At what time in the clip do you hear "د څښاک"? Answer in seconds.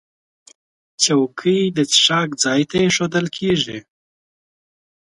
1.77-2.29